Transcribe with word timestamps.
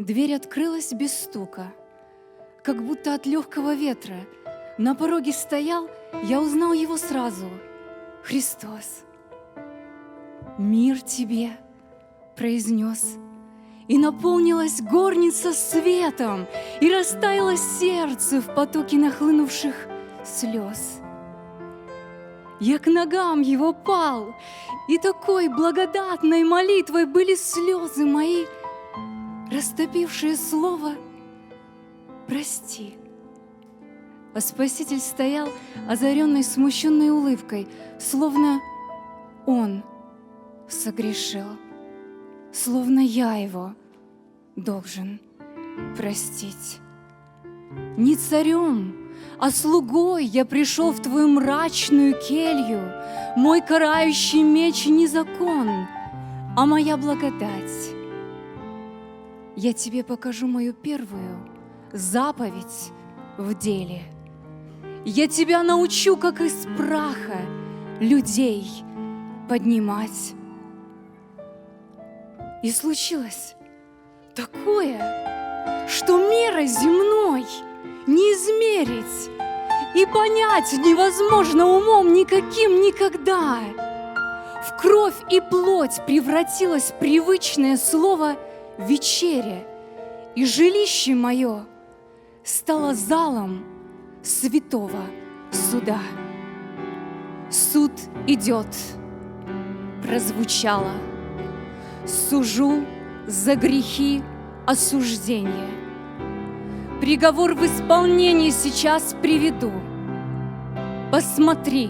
Дверь 0.00 0.34
открылась 0.34 0.94
без 0.94 1.12
стука, 1.12 1.74
как 2.64 2.82
будто 2.82 3.12
от 3.12 3.26
легкого 3.26 3.74
ветра. 3.74 4.16
На 4.78 4.94
пороге 4.94 5.30
стоял, 5.30 5.90
я 6.22 6.40
узнал 6.40 6.72
его 6.72 6.96
сразу. 6.96 7.50
Христос. 8.22 9.04
«Мир 10.56 11.02
тебе!»— 11.02 11.50
произнес. 12.34 13.18
И 13.88 13.98
наполнилась 13.98 14.80
горница 14.80 15.52
светом, 15.52 16.46
И 16.80 16.90
растаяло 16.90 17.58
сердце 17.58 18.40
в 18.40 18.54
потоке 18.54 18.96
нахлынувших 18.96 19.74
слез. 20.24 21.02
Я 22.58 22.78
к 22.78 22.86
ногам 22.86 23.42
его 23.42 23.74
пал, 23.74 24.34
и 24.88 24.96
такой 24.96 25.48
благодатной 25.48 26.44
молитвой 26.44 27.04
были 27.04 27.34
слезы 27.34 28.06
мои, 28.06 28.46
растопившие 29.50 30.36
слово 30.36 30.92
«Прости». 32.26 32.94
А 34.32 34.40
Спаситель 34.40 35.00
стоял, 35.00 35.48
озаренный 35.88 36.44
смущенной 36.44 37.10
улыбкой, 37.10 37.66
словно 37.98 38.60
он 39.44 39.82
согрешил, 40.68 41.46
словно 42.52 43.00
я 43.00 43.34
его 43.34 43.74
должен 44.54 45.20
простить. 45.96 46.78
Не 47.96 48.14
царем, 48.14 49.10
а 49.38 49.50
слугой 49.50 50.24
я 50.26 50.44
пришел 50.44 50.92
в 50.92 51.00
твою 51.00 51.26
мрачную 51.26 52.14
келью. 52.14 52.92
Мой 53.36 53.60
карающий 53.60 54.42
меч 54.42 54.86
не 54.86 55.08
закон, 55.08 55.86
а 56.56 56.66
моя 56.66 56.96
благодать. 56.96 57.99
Я 59.56 59.72
тебе 59.72 60.04
покажу 60.04 60.46
мою 60.46 60.72
первую 60.72 61.38
заповедь 61.92 62.92
в 63.36 63.54
деле. 63.54 64.02
Я 65.04 65.28
тебя 65.28 65.62
научу, 65.62 66.16
как 66.16 66.40
из 66.40 66.66
праха 66.76 67.40
людей 68.00 68.66
поднимать. 69.48 70.34
И 72.62 72.70
случилось 72.70 73.54
такое, 74.34 75.86
что 75.88 76.18
мерой 76.18 76.66
земной— 76.66 77.46
не 78.06 78.32
измерить 78.32 79.30
и 79.94 80.06
понять 80.06 80.72
невозможно 80.72 81.66
умом 81.66 82.12
никаким 82.12 82.82
никогда. 82.82 83.58
В 84.66 84.80
кровь 84.80 85.14
и 85.30 85.40
плоть 85.40 86.00
превратилось 86.06 86.92
привычное 86.98 87.76
слово 87.76 88.36
«вечеря», 88.86 89.64
и 90.36 90.44
жилище 90.44 91.14
мое 91.14 91.64
стало 92.44 92.94
залом 92.94 93.64
святого 94.22 95.02
суда. 95.50 95.98
Суд 97.50 97.92
идет, 98.26 98.68
прозвучало, 100.02 100.92
сужу 102.06 102.84
за 103.26 103.56
грехи 103.56 104.22
осуждения– 104.66 105.68
Приговор 107.00 107.54
в 107.54 107.64
исполнение 107.64 108.50
сейчас 108.50 109.16
приведу. 109.22 109.72
Посмотри. 111.10 111.88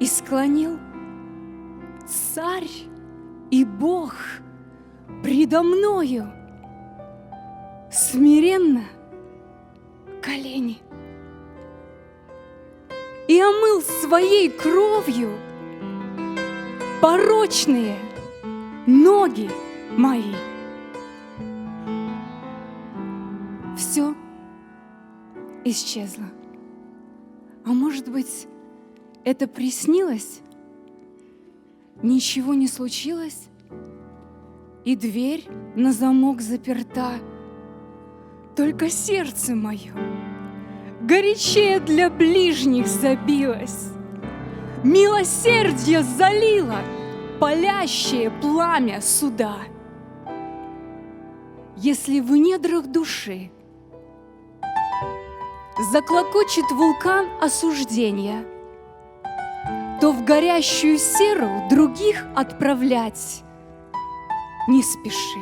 И 0.00 0.06
склонил 0.06 0.76
царь 2.34 2.68
и 3.50 3.64
Бог 3.64 4.14
предо 5.22 5.62
мною 5.62 6.30
смиренно 7.90 8.84
колени 10.22 10.78
и 13.28 13.40
омыл 13.40 13.82
своей 13.82 14.50
кровью 14.50 15.30
порочные 17.00 17.96
ноги 18.86 19.50
мои. 19.96 20.34
все 23.76 24.14
исчезло. 25.64 26.24
А 27.64 27.70
может 27.70 28.10
быть, 28.10 28.46
это 29.24 29.46
приснилось? 29.46 30.40
Ничего 32.02 32.54
не 32.54 32.68
случилось? 32.68 33.48
И 34.84 34.96
дверь 34.96 35.48
на 35.74 35.92
замок 35.92 36.40
заперта. 36.40 37.14
Только 38.54 38.88
сердце 38.88 39.54
мое 39.54 39.92
горячее 41.06 41.78
для 41.78 42.10
ближних 42.10 42.86
забилось. 42.86 43.90
Милосердие 44.82 46.02
залило 46.02 46.80
палящее 47.38 48.30
пламя 48.30 49.00
суда. 49.00 49.56
Если 51.76 52.20
в 52.20 52.32
недрах 52.32 52.86
души 52.86 53.50
заклокочет 55.92 56.70
вулкан 56.72 57.26
осуждения, 57.40 58.44
то 60.06 60.12
в 60.12 60.24
горящую 60.24 60.98
серу 60.98 61.66
других 61.68 62.26
отправлять 62.36 63.42
не 64.68 64.80
спеши. 64.80 65.40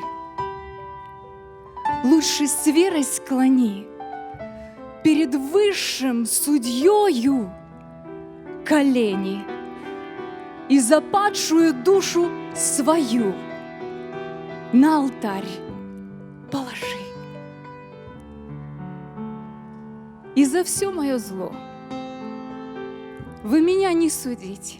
Лучше 2.02 2.46
с 2.46 2.66
верой 2.66 3.04
склони 3.04 3.86
перед 5.02 5.34
высшим 5.34 6.24
судьею 6.24 7.52
колени 8.64 9.44
и 10.70 10.78
западшую 10.78 11.74
душу 11.74 12.30
свою 12.54 13.34
на 14.72 14.96
алтарь 14.96 15.44
положи. 16.50 17.04
и 20.34 20.44
за 20.46 20.64
все 20.64 20.90
мое 20.90 21.18
зло. 21.18 21.52
Вы 23.44 23.60
меня 23.60 23.92
не 23.92 24.08
судите. 24.08 24.78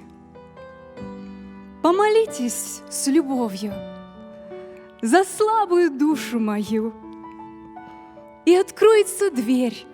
Помолитесь 1.83 2.81
с 2.89 3.07
любовью 3.09 3.75
за 5.03 5.23
слабую 5.25 5.91
душу 5.91 6.41
мою, 6.41 6.95
и 8.47 8.55
откроется 8.55 9.31
дверь, 9.31 9.85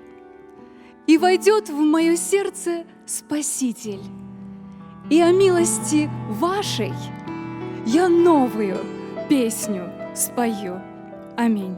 и 1.08 1.18
войдет 1.18 1.68
в 1.68 1.80
мое 1.80 2.14
сердце 2.14 2.84
Спаситель. 3.06 4.04
И 5.10 5.20
о 5.20 5.32
милости 5.32 6.08
вашей 6.28 6.92
я 7.86 8.08
новую 8.08 8.78
песню 9.28 9.90
спою. 10.14 10.80
Аминь. 11.36 11.74